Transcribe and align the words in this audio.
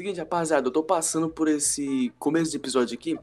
Seguinte, 0.00 0.18
rapaziada, 0.18 0.66
eu 0.66 0.72
tô 0.72 0.82
passando 0.82 1.28
por 1.28 1.46
esse 1.46 2.10
começo 2.18 2.50
de 2.50 2.56
episódio 2.56 2.94
aqui 2.94 3.18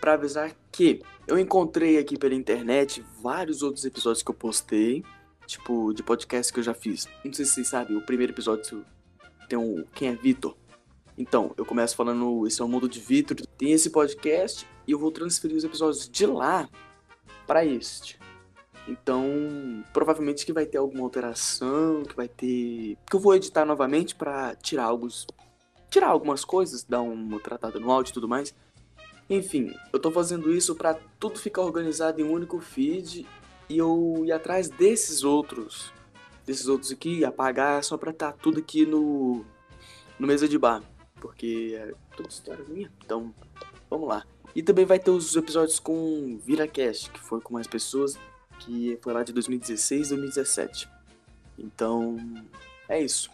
pra 0.00 0.14
avisar 0.14 0.56
que 0.72 1.02
eu 1.26 1.38
encontrei 1.38 1.98
aqui 1.98 2.16
pela 2.16 2.34
internet 2.34 3.04
vários 3.20 3.62
outros 3.62 3.84
episódios 3.84 4.22
que 4.22 4.30
eu 4.30 4.34
postei, 4.34 5.04
tipo, 5.46 5.92
de 5.92 6.02
podcast 6.02 6.50
que 6.50 6.58
eu 6.58 6.64
já 6.64 6.72
fiz. 6.72 7.06
Não 7.22 7.30
sei 7.30 7.44
se 7.44 7.52
vocês 7.52 7.68
sabem, 7.68 7.94
o 7.94 8.00
primeiro 8.00 8.32
episódio 8.32 8.86
tem 9.50 9.58
um 9.58 9.84
Quem 9.94 10.08
é 10.08 10.14
Vitor? 10.14 10.56
Então, 11.18 11.52
eu 11.58 11.66
começo 11.66 11.94
falando 11.94 12.46
Esse 12.46 12.62
é 12.62 12.64
o 12.64 12.68
Mundo 12.68 12.88
de 12.88 13.00
Vitor, 13.00 13.36
tem 13.58 13.72
esse 13.72 13.90
podcast 13.90 14.66
e 14.86 14.92
eu 14.92 14.98
vou 14.98 15.12
transferir 15.12 15.58
os 15.58 15.64
episódios 15.64 16.08
de 16.08 16.24
lá 16.24 16.66
para 17.46 17.66
este. 17.66 18.18
Então, 18.88 19.84
provavelmente 19.92 20.46
que 20.46 20.54
vai 20.54 20.64
ter 20.64 20.78
alguma 20.78 21.02
alteração, 21.02 22.02
que 22.02 22.16
vai 22.16 22.28
ter. 22.28 22.96
que 23.06 23.14
eu 23.14 23.20
vou 23.20 23.34
editar 23.34 23.66
novamente 23.66 24.14
para 24.14 24.56
tirar 24.56 24.84
alguns. 24.84 25.26
Tirar 25.94 26.08
algumas 26.08 26.44
coisas, 26.44 26.82
dar 26.82 27.02
uma 27.02 27.38
tratada 27.38 27.78
no 27.78 27.88
áudio 27.88 28.10
e 28.10 28.14
tudo 28.14 28.28
mais. 28.28 28.52
Enfim, 29.30 29.72
eu 29.92 30.00
tô 30.00 30.10
fazendo 30.10 30.52
isso 30.52 30.74
para 30.74 30.94
tudo 31.20 31.38
ficar 31.38 31.62
organizado 31.62 32.20
em 32.20 32.24
um 32.24 32.32
único 32.32 32.60
feed 32.60 33.24
e 33.68 33.78
eu 33.78 34.22
ir 34.24 34.32
atrás 34.32 34.68
desses 34.68 35.22
outros. 35.22 35.92
Desses 36.44 36.66
outros 36.66 36.90
aqui 36.90 37.24
apagar 37.24 37.82
só 37.84 37.96
pra 37.96 38.10
estar 38.10 38.32
tá 38.32 38.38
tudo 38.38 38.58
aqui 38.58 38.84
no. 38.84 39.44
no 40.18 40.26
mesa 40.26 40.48
de 40.48 40.58
bar. 40.58 40.82
Porque 41.20 41.78
é 41.78 41.94
toda 42.16 42.28
história 42.28 42.64
minha. 42.68 42.92
Então, 43.04 43.32
vamos 43.88 44.08
lá. 44.08 44.26
E 44.52 44.62
também 44.62 44.84
vai 44.84 44.98
ter 44.98 45.10
os 45.10 45.36
episódios 45.36 45.78
com 45.78 46.38
ViraCast, 46.44 47.10
que 47.10 47.20
foi 47.20 47.40
com 47.40 47.54
mais 47.54 47.68
pessoas 47.68 48.18
que 48.58 48.98
foi 49.00 49.12
lá 49.12 49.22
de 49.22 49.32
2016 49.32 50.08
2017. 50.08 50.88
Então, 51.56 52.16
é 52.88 53.00
isso. 53.00 53.30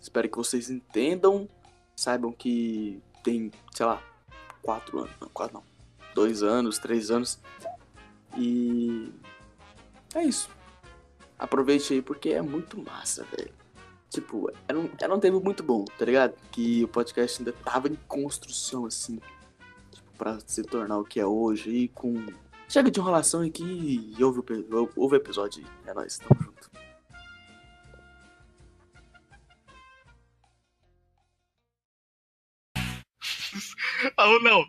Espero 0.00 0.28
que 0.28 0.36
vocês 0.36 0.70
entendam, 0.70 1.48
saibam 1.96 2.32
que 2.32 3.02
tem, 3.24 3.50
sei 3.72 3.86
lá, 3.86 4.02
quatro 4.62 5.00
anos, 5.00 5.12
não, 5.20 5.28
quatro 5.28 5.54
não, 5.56 5.64
dois 6.14 6.42
anos, 6.42 6.78
três 6.78 7.10
anos. 7.10 7.40
E 8.36 9.12
é 10.14 10.22
isso. 10.22 10.50
Aproveite 11.38 11.94
aí 11.94 12.02
porque 12.02 12.30
é 12.30 12.42
muito 12.42 12.80
massa, 12.80 13.24
velho. 13.36 13.52
Tipo, 14.10 14.50
era 14.68 14.78
um, 14.78 14.88
era 15.00 15.14
um 15.14 15.20
tempo 15.20 15.40
muito 15.40 15.62
bom, 15.62 15.84
tá 15.84 16.04
ligado? 16.04 16.34
Que 16.50 16.84
o 16.84 16.88
podcast 16.88 17.40
ainda 17.40 17.52
tava 17.52 17.88
em 17.88 17.98
construção, 18.06 18.86
assim. 18.86 19.18
Tipo, 19.90 20.10
pra 20.16 20.38
se 20.46 20.62
tornar 20.62 20.98
o 20.98 21.04
que 21.04 21.18
é 21.18 21.26
hoje 21.26 21.70
e 21.70 21.88
com 21.88 22.14
Chega 22.68 22.90
de 22.90 22.98
enrolação 22.98 23.42
aqui 23.42 24.14
e 24.18 24.24
ouve 24.24 24.40
o, 24.40 24.90
ouve 24.96 25.14
o 25.14 25.16
episódio. 25.16 25.64
É 25.86 25.94
nóis, 25.94 26.18
tamo 26.18 26.40
junto. 26.42 26.70
ah, 34.16 34.38
não. 34.42 34.64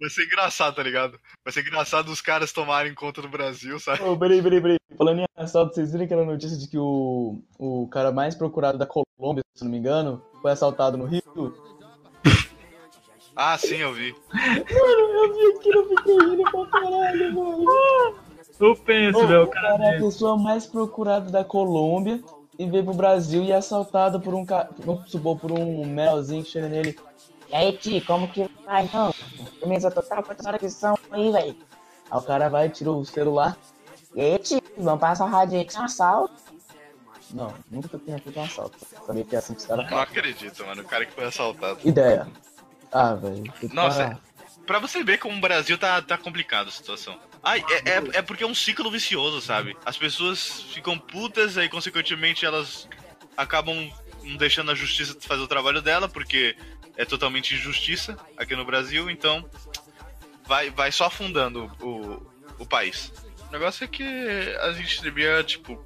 Vai 0.00 0.10
ser 0.10 0.24
engraçado, 0.24 0.74
tá 0.74 0.82
ligado? 0.82 1.18
Vai 1.44 1.52
ser 1.52 1.60
engraçado 1.60 2.08
os 2.08 2.20
caras 2.20 2.52
tomarem 2.52 2.94
conta 2.94 3.22
do 3.22 3.28
Brasil, 3.28 3.78
sabe? 3.78 4.02
Ô, 4.02 4.12
oh, 4.12 4.18
peraí, 4.18 4.42
peraí, 4.42 4.60
peraí. 4.60 4.76
Falando 4.98 5.20
em 5.20 5.24
assalto, 5.36 5.74
vocês 5.74 5.92
viram 5.92 6.04
aquela 6.04 6.24
notícia 6.24 6.58
de 6.58 6.68
que 6.68 6.76
o, 6.76 7.40
o 7.58 7.88
cara 7.88 8.10
mais 8.12 8.34
procurado 8.34 8.76
da 8.76 8.86
Colômbia, 8.86 9.42
se 9.54 9.64
não 9.64 9.70
me 9.70 9.78
engano, 9.78 10.22
foi 10.42 10.50
assaltado 10.50 10.96
no 10.96 11.06
Rio? 11.06 11.22
Ah, 13.36 13.58
sim, 13.58 13.76
eu 13.76 13.92
vi. 13.92 14.14
Mano, 14.32 14.64
eu 14.68 15.34
vi 15.34 15.56
aquilo, 15.56 15.80
eu 15.80 15.88
fiquei 15.88 16.18
rindo 16.18 16.42
pra 16.50 16.66
caralho, 16.66 17.34
mano. 17.34 17.64
Eu 18.60 18.76
penso, 18.76 19.18
oh, 19.18 19.26
meu 19.26 19.46
cara. 19.48 19.78
cara 19.78 19.84
é 19.84 19.96
a 19.96 20.00
pessoa 20.00 20.36
mais 20.36 20.66
procurada 20.66 21.30
da 21.30 21.42
Colômbia 21.42 22.22
e 22.56 22.66
veio 22.66 22.84
pro 22.84 22.94
Brasil 22.94 23.42
e 23.42 23.50
é 23.50 23.56
assaltado 23.56 24.20
por 24.20 24.34
um 24.34 24.44
cara. 24.44 24.70
Vamos 24.78 25.10
supor, 25.10 25.36
por 25.38 25.50
um 25.50 25.84
melzinho 25.84 26.44
que 26.44 26.50
chega 26.50 26.68
nele. 26.68 26.96
E 27.54 27.56
aí, 27.56 27.72
Ti, 27.76 28.00
como 28.00 28.26
que 28.26 28.50
vai, 28.66 28.82
então? 28.82 29.14
Camisa 29.60 29.88
total, 29.88 30.24
quantas 30.24 30.44
horas 30.44 30.58
que 30.58 30.68
são 30.68 30.98
aí, 31.12 31.30
velho? 31.30 31.56
Aí 32.10 32.18
o 32.18 32.22
cara 32.22 32.48
vai, 32.48 32.68
tira 32.68 32.90
o 32.90 33.04
celular. 33.04 33.56
E 34.12 34.20
aí, 34.20 34.38
Ti, 34.40 34.60
vamos 34.76 35.00
passar 35.00 35.24
um 35.26 35.30
radinho 35.30 35.62
aqui, 35.62 35.78
um 35.78 35.84
assalto. 35.84 36.34
Não, 37.30 37.54
nunca 37.70 37.96
tinha 37.96 38.18
feito 38.18 38.40
um 38.40 38.42
assalto. 38.42 38.76
Sabia 39.06 39.24
que 39.24 39.36
é 39.36 39.38
assim 39.38 39.54
que 39.54 39.60
os 39.60 39.66
caras 39.66 39.88
Não 39.88 40.00
acredito, 40.00 40.66
mano. 40.66 40.82
O 40.82 40.84
cara 40.84 41.06
que 41.06 41.12
foi 41.12 41.26
assaltado. 41.26 41.78
Ideia. 41.84 42.26
Ah, 42.90 43.14
velho. 43.14 43.44
Nossa, 43.72 44.18
pra 44.66 44.80
você 44.80 45.04
ver 45.04 45.18
como 45.18 45.36
o 45.36 45.40
Brasil 45.40 45.78
tá, 45.78 46.02
tá 46.02 46.18
complicado 46.18 46.66
a 46.66 46.72
situação. 46.72 47.16
Ai, 47.40 47.64
é, 47.70 47.90
é, 47.90 48.18
é, 48.18 48.22
porque 48.22 48.42
é 48.42 48.46
um 48.48 48.54
ciclo 48.54 48.90
vicioso, 48.90 49.40
sabe? 49.40 49.76
As 49.86 49.96
pessoas 49.96 50.62
ficam 50.72 50.98
putas, 50.98 51.56
aí 51.56 51.68
consequentemente 51.68 52.44
elas 52.44 52.88
acabam 53.36 53.92
não 54.24 54.36
deixando 54.36 54.72
a 54.72 54.74
justiça 54.74 55.16
fazer 55.20 55.42
o 55.42 55.46
trabalho 55.46 55.82
dela, 55.82 56.08
porque 56.08 56.56
é 56.96 57.04
totalmente 57.04 57.54
injustiça 57.54 58.18
aqui 58.36 58.54
no 58.54 58.64
Brasil, 58.64 59.10
então 59.10 59.48
vai, 60.46 60.70
vai 60.70 60.92
só 60.92 61.06
afundando 61.06 61.70
o, 61.80 62.22
o 62.58 62.66
país. 62.66 63.12
O 63.48 63.52
negócio 63.52 63.84
é 63.84 63.86
que 63.86 64.02
a 64.60 64.72
gente 64.72 65.02
devia, 65.02 65.42
tipo, 65.44 65.82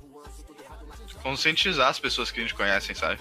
conscientizar 1.22 1.88
as 1.88 1.98
pessoas 1.98 2.30
que 2.30 2.40
a 2.40 2.42
gente 2.42 2.54
conhece, 2.54 2.94
sabe? 2.94 3.20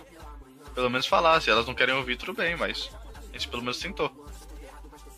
Pelo 0.73 0.89
menos 0.89 1.07
falar, 1.07 1.41
se 1.41 1.49
elas 1.49 1.65
não 1.65 1.73
querem 1.73 1.95
ouvir, 1.95 2.17
tudo 2.17 2.33
bem, 2.33 2.55
mas 2.55 2.89
a 3.29 3.33
gente 3.33 3.47
pelo 3.47 3.61
menos 3.61 3.79
tentou. 3.79 4.25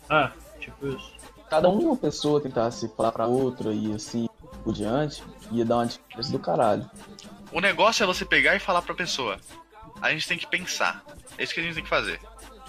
Ah, 0.08 0.32
tipo 0.58 0.88
isso. 0.88 1.12
Cada 1.48 1.68
uma 1.68 1.96
pessoa 1.96 2.40
tentasse 2.40 2.88
falar 2.96 3.12
pra 3.12 3.26
outra 3.26 3.72
e 3.72 3.92
assim 3.92 4.28
por 4.62 4.72
diante, 4.72 5.22
ia 5.50 5.64
dar 5.64 5.76
uma 5.76 5.86
diferença 5.86 6.32
do 6.32 6.38
caralho. 6.38 6.88
O 7.52 7.60
negócio 7.60 8.02
é 8.02 8.06
você 8.06 8.24
pegar 8.24 8.54
e 8.54 8.60
falar 8.60 8.82
pra 8.82 8.94
pessoa. 8.94 9.38
A 10.00 10.10
gente 10.10 10.28
tem 10.28 10.38
que 10.38 10.46
pensar. 10.46 11.04
É 11.36 11.42
isso 11.42 11.52
que 11.52 11.60
a 11.60 11.62
gente 11.62 11.74
tem 11.74 11.82
que 11.82 11.90
fazer. 11.90 12.20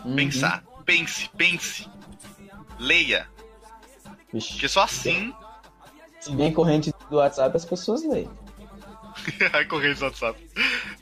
Uhum. 0.06 0.16
Pensar. 0.16 0.64
Pense, 0.86 1.30
pense. 1.38 1.90
Leia. 2.80 3.28
Vixe. 4.34 4.54
Porque 4.54 4.68
só 4.68 4.84
assim. 4.84 5.34
Se 6.20 6.32
bem 6.32 6.54
corrente 6.54 6.94
do 7.10 7.18
WhatsApp, 7.18 7.56
as 7.56 7.66
pessoas 7.66 8.04
leem. 8.06 8.30
a 9.54 9.66
corrente 9.66 10.00
do 10.00 10.06
WhatsApp. 10.06 10.40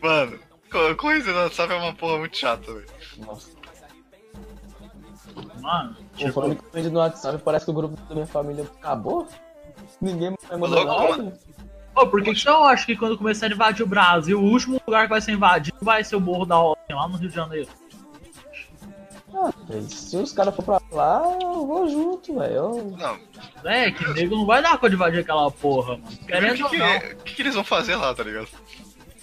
Mano, 0.01 0.39
corrente 0.97 1.25
do 1.25 1.33
WhatsApp 1.33 1.73
é 1.73 1.75
uma 1.75 1.93
porra 1.93 2.19
muito 2.19 2.37
chata, 2.37 2.73
velho. 2.73 2.87
Nossa. 3.17 3.49
Mano, 5.61 5.95
tipo... 6.15 6.31
falando 6.31 6.55
que 6.55 6.81
no 6.89 6.99
WhatsApp, 6.99 7.41
parece 7.43 7.65
que 7.65 7.71
o 7.71 7.73
grupo 7.73 7.95
da 8.07 8.15
minha 8.15 8.27
família 8.27 8.63
acabou. 8.63 9.27
Ninguém 10.01 10.35
mais 10.49 10.59
mandou 10.59 10.85
nada. 10.85 11.39
Pô, 11.93 12.07
por 12.07 12.21
que 12.21 12.31
então 12.31 12.63
acho 12.63 12.85
que 12.85 12.95
quando 12.95 13.17
começar 13.17 13.47
a 13.47 13.49
invadir 13.49 13.83
o 13.83 13.87
Brasil, 13.87 14.39
o 14.39 14.43
último 14.43 14.79
lugar 14.85 15.03
que 15.03 15.09
vai 15.09 15.21
ser 15.21 15.33
invadido 15.33 15.77
vai 15.81 16.03
ser 16.03 16.15
o 16.15 16.21
Morro 16.21 16.45
da 16.45 16.55
Rocinha, 16.55 16.95
lá 16.95 17.07
no 17.07 17.17
Rio 17.17 17.29
de 17.29 17.35
Janeiro? 17.35 17.67
Ah, 19.33 19.51
se 19.87 20.17
os 20.17 20.31
caras 20.31 20.55
for 20.55 20.63
pra 20.63 20.81
lá, 20.91 21.37
eu 21.41 21.65
vou 21.65 21.87
junto, 21.87 22.39
velho. 22.39 22.95
Não. 22.97 23.19
É, 23.63 23.91
que 23.91 24.07
nego 24.13 24.35
não 24.35 24.45
vai 24.45 24.61
dar 24.61 24.71
conta 24.71 24.89
de 24.89 24.95
invadir 24.95 25.19
aquela 25.19 25.51
porra, 25.51 25.97
mano. 25.97 26.17
Querendo 26.27 26.65
o 26.65 26.69
que, 26.69 26.77
que, 26.77 27.15
que, 27.15 27.35
que 27.35 27.41
eles 27.41 27.55
vão 27.55 27.63
fazer 27.63 27.95
lá, 27.95 28.13
tá 28.13 28.23
ligado? 28.23 28.47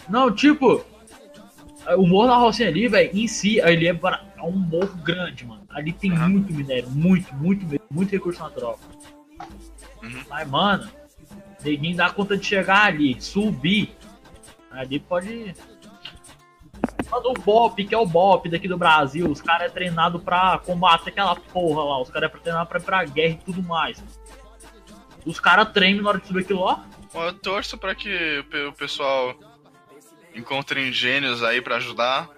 Não, 0.09 0.33
tipo, 0.33 0.85
o 1.95 2.07
Morro 2.07 2.29
da 2.29 2.37
Rocinha 2.37 2.69
ali, 2.69 2.89
velho, 2.89 3.11
em 3.13 3.29
si, 3.29 3.61
ele 3.61 3.87
é, 3.87 3.91
é 3.91 4.43
um 4.43 4.53
morro 4.53 4.95
grande, 5.03 5.45
mano. 5.45 5.63
Ali 5.71 5.93
tem 5.93 6.13
uhum. 6.13 6.29
muito 6.29 6.53
minério, 6.53 6.89
muito, 6.91 7.35
muito, 7.35 7.81
muito 7.91 8.11
recurso 8.11 8.41
natural. 8.41 8.79
Uhum. 10.03 10.23
Mas, 10.29 10.49
mano, 10.49 10.89
ninguém 11.65 11.95
dá 11.95 12.11
conta 12.11 12.37
de 12.37 12.45
chegar 12.45 12.87
ali, 12.87 13.21
subir. 13.21 13.95
Ali 14.71 14.99
pode. 14.99 15.55
Mas 17.11 17.25
o 17.25 17.33
BOP, 17.33 17.85
que 17.85 17.95
é 17.95 17.99
o 17.99 18.07
BOP 18.07 18.49
daqui 18.49 18.67
do 18.67 18.77
Brasil, 18.77 19.31
os 19.31 19.41
caras 19.41 19.69
é 19.69 19.71
treinado 19.71 20.19
pra 20.21 20.59
combater 20.59 21.11
aquela 21.11 21.37
porra 21.37 21.85
lá, 21.85 22.01
os 22.01 22.11
caras 22.11 22.31
é 22.33 22.39
treinado 22.39 22.69
pra 22.69 22.79
ir 22.79 22.83
pra 22.83 23.05
guerra 23.05 23.35
e 23.35 23.45
tudo 23.45 23.63
mais. 23.63 24.03
Os 25.25 25.41
caras 25.41 25.73
treinam 25.73 26.03
na 26.03 26.11
hora 26.11 26.21
de 26.21 26.27
subir 26.27 26.41
aquilo 26.43 26.65
lá. 26.65 26.85
Eu 27.15 27.33
torço 27.33 27.79
pra 27.79 27.95
que 27.95 28.45
o 28.69 28.73
pessoal 28.73 29.35
encontrem 30.35 30.93
gênios 30.93 31.43
aí 31.43 31.61
para 31.61 31.77
ajudar. 31.77 32.29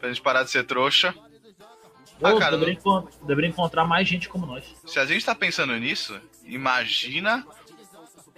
Pra 0.00 0.08
gente 0.08 0.20
parar 0.20 0.42
de 0.42 0.50
ser 0.50 0.64
trouxa. 0.64 1.14
Ah, 2.22 2.34
cara, 2.38 2.56
deveria, 2.56 2.80
não... 2.84 3.08
deveria 3.22 3.50
encontrar 3.50 3.84
mais 3.84 4.06
gente 4.06 4.28
como 4.28 4.46
nós. 4.46 4.64
Se 4.86 4.98
a 4.98 5.04
gente 5.04 5.24
tá 5.24 5.34
pensando 5.34 5.76
nisso, 5.76 6.18
imagina 6.44 7.44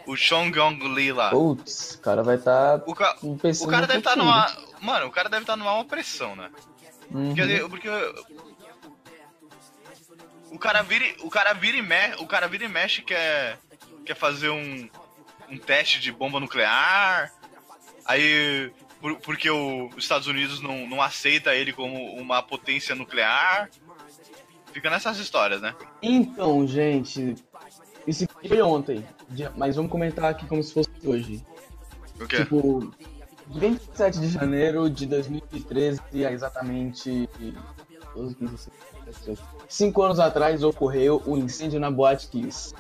o 0.07 0.17
Chong 0.17 0.57
Yong 0.57 0.89
Li 0.95 1.13
lá. 1.13 1.31
Putz, 1.31 1.95
o 1.95 2.01
cara 2.01 2.23
vai 2.23 2.37
estar. 2.37 2.79
Tá 2.79 2.85
o, 2.87 2.95
ca... 2.95 3.17
o 3.23 3.67
cara 3.67 3.87
deve 3.87 4.01
estar 4.01 4.11
tá 4.11 4.17
numa. 4.17 4.57
Mano, 4.81 5.07
o 5.07 5.11
cara 5.11 5.29
deve 5.29 5.43
estar 5.43 5.55
tá 5.55 5.57
numa 5.57 5.85
pressão, 5.85 6.37
né? 6.37 6.51
Uhum. 7.11 7.35
Porque, 7.35 7.69
porque. 7.69 7.89
O 10.51 10.59
cara 10.59 10.83
vira, 10.83 11.05
o 11.23 11.31
cara 11.31 11.53
vira 11.53 11.77
e 11.77 11.83
mexe, 11.83 12.23
o 12.23 12.27
cara 12.27 12.47
vira 12.47 12.65
e 12.65 12.69
mexe 12.69 13.03
quer, 13.03 13.59
quer 14.07 14.15
fazer 14.15 14.51
um, 14.51 14.89
um 15.51 15.59
teste 15.59 16.01
de 16.01 16.13
bomba 16.13 16.39
nuclear. 16.39 17.33
Aí, 18.07 18.71
por, 19.01 19.17
porque 19.17 19.51
o, 19.51 19.89
os 19.89 20.05
Estados 20.05 20.29
Unidos 20.29 20.61
não, 20.61 20.87
não 20.87 21.03
aceita 21.03 21.55
ele 21.55 21.73
como 21.73 22.15
uma 22.15 22.43
potência 22.43 22.95
nuclear. 22.95 23.69
Fica 24.73 24.91
nessas 24.91 25.19
histórias, 25.19 25.61
né? 25.61 25.75
Então, 26.03 26.67
gente, 26.67 27.37
isso 28.07 28.27
foi 28.47 28.61
ontem, 28.61 29.05
mas 29.57 29.77
vamos 29.77 29.91
comentar 29.91 30.27
aqui 30.27 30.47
como 30.47 30.63
se 30.63 30.73
fosse 30.73 30.91
hoje. 31.05 31.45
O 32.21 32.27
quê? 32.27 32.39
Tipo, 32.39 32.93
27 33.49 34.21
de 34.21 34.29
janeiro 34.29 34.89
de 34.89 35.07
2013, 35.07 36.01
exatamente 36.13 37.29
12, 38.15 38.35
15, 38.37 38.53
16, 38.53 38.71
17. 39.07 39.43
Cinco 39.69 40.03
anos 40.03 40.19
atrás 40.21 40.63
ocorreu 40.63 41.23
o 41.27 41.37
incêndio 41.37 41.81
na 41.81 41.91
Boate 41.91 42.29
Kiss. 42.29 42.75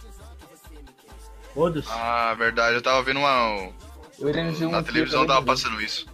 Foda-se. 1.55 1.89
Ah, 1.91 2.35
verdade, 2.35 2.77
eu 2.77 2.83
tava 2.83 3.03
vendo 3.03 3.19
uma. 3.19 3.71
Eu 4.19 4.29
um 4.29 4.71
Na 4.71 4.83
televisão 4.83 5.27
tava 5.27 5.41
ver. 5.41 5.47
passando 5.47 5.81
isso. 5.81 6.07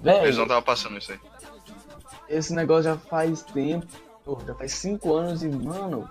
Na 0.00 0.14
televisão 0.14 0.46
tava 0.46 0.62
passando 0.62 0.98
isso 0.98 1.12
aí. 1.12 1.20
esse 2.28 2.52
negócio 2.52 2.84
já 2.84 2.96
faz 2.96 3.42
tempo. 3.42 3.86
Já 4.46 4.54
faz 4.54 4.72
cinco 4.72 5.14
anos 5.14 5.42
e, 5.42 5.48
mano, 5.48 6.08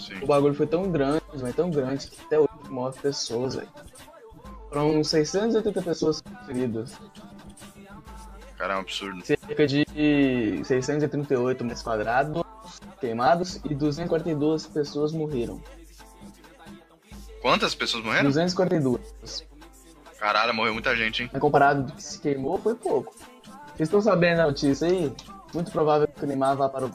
Sim. 0.00 0.22
o 0.22 0.26
bagulho 0.26 0.54
foi 0.54 0.66
tão 0.66 0.90
grande, 0.90 1.22
mas 1.40 1.54
tão 1.54 1.70
grande 1.70 2.06
que 2.08 2.20
até 2.22 2.38
hoje 2.38 2.48
morre 2.68 2.98
pessoas, 3.00 3.54
velho. 3.54 3.68
Foram 4.68 5.02
680 5.02 5.82
pessoas 5.82 6.22
feridas. 6.46 6.96
Cara, 8.56 8.74
é 8.74 8.76
um 8.76 8.80
absurdo. 8.80 9.24
cerca 9.24 9.66
de 9.66 9.84
638 10.64 11.64
metros 11.64 11.82
quadrados 11.82 12.42
queimados 13.00 13.60
e 13.64 13.74
242 13.74 14.66
pessoas 14.66 15.12
morreram. 15.12 15.60
Quantas 17.40 17.74
pessoas 17.74 18.04
morreram? 18.04 18.24
242. 18.28 19.48
Caralho, 20.18 20.54
morreu 20.54 20.74
muita 20.74 20.94
gente, 20.94 21.22
hein? 21.22 21.30
Mas 21.32 21.40
comparado 21.40 21.84
do 21.84 21.92
que 21.92 22.02
se 22.02 22.20
queimou, 22.20 22.58
foi 22.58 22.74
pouco. 22.74 23.14
Vocês 23.68 23.88
estão 23.88 24.02
sabendo 24.02 24.36
da 24.36 24.46
notícia 24.46 24.86
aí? 24.86 25.10
Muito 25.54 25.72
provável 25.72 26.06
que 26.06 26.22
o 26.22 26.26
Neymar 26.26 26.54
vá 26.56 26.68
para 26.68 26.84
o 26.84 26.90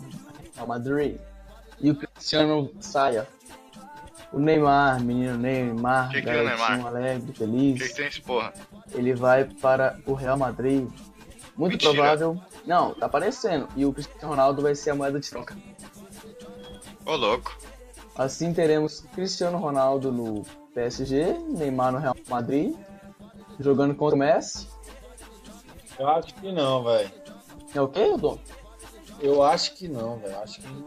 Real 0.54 0.68
Madrid 0.68 1.18
e 1.80 1.92
o 1.92 1.96
Cristiano 1.96 2.72
saia. 2.80 3.28
O 4.34 4.40
Neymar, 4.40 5.02
menino 5.02 5.38
Neymar, 5.38 6.10
Que 6.12 6.22
que 6.22 6.30
é 6.30 6.42
o 6.42 6.46
Neymar? 6.46 6.86
alegre, 6.88 7.30
O 7.30 7.34
que, 7.34 7.40
feliz, 7.40 7.82
que 7.90 7.96
tem 7.96 8.08
esse 8.08 8.22
porra? 8.22 8.54
ele 8.94 9.14
vai 9.14 9.46
para 9.46 9.98
o 10.06 10.14
Real 10.14 10.38
Madrid. 10.38 10.88
Muito 11.56 11.72
Mentira. 11.74 11.94
provável. 11.94 12.42
Não, 12.66 12.94
tá 12.94 13.06
aparecendo. 13.06 13.68
E 13.78 13.86
o 13.86 13.94
Cristiano 13.94 14.28
Ronaldo 14.28 14.62
vai 14.62 14.76
ser 14.76 14.90
a 14.90 14.96
moeda 14.96 15.20
de 15.20 15.30
troca. 15.30 15.56
Ô, 17.06 17.16
louco. 17.16 17.56
Assim 18.18 18.54
teremos 18.54 19.02
Cristiano 19.14 19.58
Ronaldo 19.58 20.12
no 20.12 20.44
PSG, 20.74 21.34
Neymar 21.50 21.92
no 21.94 22.00
Real 22.00 22.16
Madrid, 22.28 22.76
jogando 23.60 23.96
contra 23.96 24.16
o 24.16 24.20
Messi. 24.20 24.68
Eu 25.98 26.10
acho 26.10 26.34
que 26.36 26.52
não, 26.52 26.84
velho. 26.84 27.12
É 27.74 27.80
o 27.82 27.88
quê, 27.88 28.18
Dom? 28.18 28.38
Eu 29.22 29.42
acho 29.44 29.76
que 29.76 29.88
não, 29.88 30.18
velho. 30.20 30.38
Acho 30.40 30.60
que 30.60 30.68
não. 30.68 30.86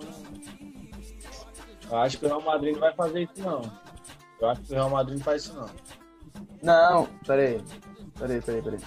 Eu 1.90 1.96
acho 1.98 2.18
que 2.18 2.24
o 2.26 2.28
Real 2.28 2.42
Madrid 2.42 2.72
não 2.74 2.80
vai 2.80 2.92
fazer 2.94 3.22
isso, 3.22 3.32
não. 3.42 3.62
Eu 4.40 4.48
acho 4.50 4.60
que 4.62 4.72
o 4.72 4.74
Real 4.74 4.90
Madrid 4.90 5.16
não 5.18 5.24
faz 5.24 5.42
isso, 5.44 5.54
não. 5.54 5.68
Não, 6.62 7.06
peraí. 7.26 7.62
Peraí, 8.18 8.40
peraí, 8.42 8.62
peraí. 8.62 8.80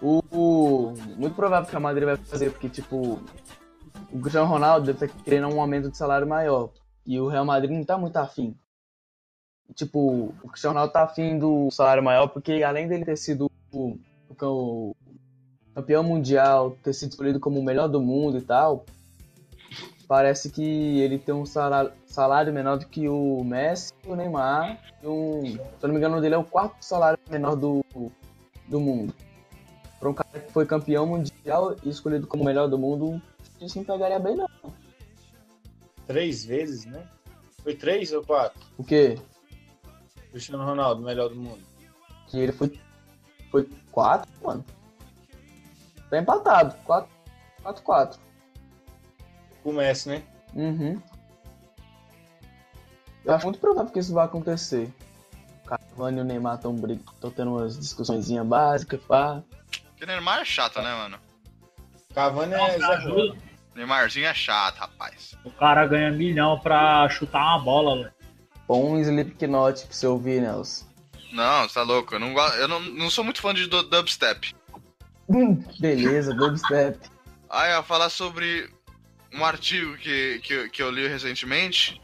O, 0.00 0.22
o- 0.30 0.94
muito 1.16 1.34
provável 1.34 1.64
que 1.64 1.70
o 1.70 1.72
Real 1.78 1.82
Madrid 1.82 2.04
vai 2.04 2.16
fazer, 2.16 2.50
porque, 2.50 2.68
tipo, 2.68 3.20
o 4.12 4.20
Cristiano 4.20 4.46
Ronaldo 4.48 4.86
deve 4.86 5.04
estar 5.06 5.22
querendo 5.22 5.48
um 5.54 5.60
aumento 5.60 5.90
de 5.90 5.96
salário 5.96 6.26
maior. 6.26 6.70
E 7.06 7.18
o 7.20 7.28
Real 7.28 7.44
Madrid 7.44 7.70
não 7.70 7.84
tá 7.84 7.98
muito 7.98 8.16
afim. 8.16 8.56
Tipo, 9.74 10.32
o 10.42 10.48
Cristiano 10.48 10.74
Ronaldo 10.74 10.92
tá 10.92 11.02
afim 11.04 11.38
do 11.38 11.70
salário 11.70 12.02
maior, 12.02 12.28
porque 12.28 12.62
além 12.62 12.86
dele 12.88 13.04
ter 13.04 13.16
sido 13.16 13.50
o- 13.72 13.98
o 14.40 14.94
campeão 15.74 16.02
mundial, 16.02 16.76
ter 16.82 16.92
sido 16.92 17.10
escolhido 17.10 17.40
como 17.40 17.58
o 17.60 17.64
melhor 17.64 17.88
do 17.88 18.00
mundo 18.00 18.38
e 18.38 18.42
tal, 18.42 18.84
parece 20.14 20.48
que 20.48 21.00
ele 21.00 21.18
tem 21.18 21.34
um 21.34 21.44
salário, 21.44 22.52
menor 22.52 22.78
do 22.78 22.86
que 22.86 23.08
o 23.08 23.42
Messi 23.42 23.92
o 24.06 24.14
Neymar. 24.14 24.80
E 25.02 25.08
um, 25.08 25.42
se 25.42 25.58
eu 25.58 25.88
não 25.88 25.90
me 25.90 25.96
engano, 25.96 26.20
dele 26.20 26.36
é 26.36 26.38
o 26.38 26.44
quarto 26.44 26.76
salário 26.84 27.18
menor 27.28 27.56
do, 27.56 27.84
do 28.68 28.78
mundo. 28.78 29.12
Para 29.98 30.08
um 30.08 30.14
cara 30.14 30.38
que 30.38 30.52
foi 30.52 30.66
campeão 30.66 31.04
mundial 31.04 31.74
e 31.82 31.88
escolhido 31.88 32.28
como 32.28 32.44
o 32.44 32.46
melhor 32.46 32.68
do 32.68 32.78
mundo, 32.78 33.20
isso 33.60 33.76
não 33.76 33.84
pegaria 33.84 34.20
bem, 34.20 34.36
não. 34.36 34.48
Três 36.06 36.44
vezes, 36.44 36.84
né? 36.84 37.08
Foi 37.64 37.74
três 37.74 38.12
ou 38.12 38.22
quatro? 38.22 38.60
O 38.78 38.84
quê? 38.84 39.18
Cristiano 40.30 40.64
Ronaldo, 40.64 41.02
melhor 41.02 41.28
do 41.28 41.34
mundo. 41.34 41.62
Que 42.28 42.38
ele 42.38 42.52
foi. 42.52 42.78
Foi 43.50 43.68
quatro, 43.90 44.30
mano. 44.40 44.64
Tá 46.08 46.18
empatado. 46.20 46.76
4 46.84 47.10
quatro, 47.64 47.82
quatro. 47.82 48.20
Com 48.20 48.33
o 49.64 49.72
Messi, 49.72 50.08
né? 50.08 50.22
Uhum. 50.54 51.00
Eu 53.24 53.34
acho 53.34 53.46
muito 53.46 53.58
provável 53.58 53.90
que 53.90 53.98
isso 53.98 54.12
vai 54.12 54.26
acontecer. 54.26 54.92
O 55.64 55.68
Cavani 55.68 56.18
e 56.18 56.20
o 56.20 56.24
Neymar 56.24 56.56
estão 56.56 56.76
tendo 57.34 57.50
umas 57.56 57.78
discussõezinhas 57.78 58.46
básicas, 58.46 59.00
pá. 59.02 59.42
Porque 59.88 60.04
Neymar 60.06 60.40
é 60.40 60.44
chato, 60.44 60.80
né, 60.82 60.94
mano? 60.94 61.18
Cavani 62.14 62.52
é 62.54 62.58
Nossa, 62.78 62.88
ajuda. 62.94 63.38
Neymarzinho 63.74 64.26
é 64.26 64.34
chato, 64.34 64.76
rapaz. 64.76 65.34
O 65.44 65.50
cara 65.50 65.86
ganha 65.86 66.12
milhão 66.12 66.58
pra 66.60 67.08
chutar 67.08 67.40
uma 67.56 67.58
bola, 67.64 67.96
velho. 67.96 68.14
Põe 68.68 68.78
um 68.82 69.00
Slipknot 69.00 69.86
pra 69.86 69.92
você 69.96 70.06
ouvir, 70.06 70.40
Nelson. 70.40 70.86
Não, 71.32 71.62
você 71.68 71.74
tá 71.74 71.82
louco. 71.82 72.14
Eu 72.14 72.20
não, 72.20 72.32
go- 72.32 72.40
eu 72.54 72.68
não, 72.68 72.78
não 72.80 73.10
sou 73.10 73.24
muito 73.24 73.40
fã 73.40 73.52
de 73.52 73.66
du- 73.66 73.82
dubstep. 73.82 74.54
Beleza, 75.80 76.32
dubstep. 76.34 76.98
Ah, 77.50 77.66
eu 77.68 77.76
ia 77.76 77.82
falar 77.82 78.10
sobre 78.10 78.70
um 79.34 79.44
artigo 79.44 79.96
que, 79.96 80.38
que, 80.42 80.52
eu- 80.52 80.70
que 80.70 80.82
eu 80.82 80.90
li 80.90 81.06
recentemente 81.08 82.00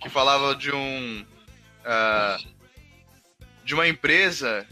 que 0.00 0.08
falava 0.08 0.54
de 0.54 0.72
um. 0.72 1.26
ah, 1.84 2.36
de 3.64 3.74
uma 3.74 3.86
empresa 3.86 4.66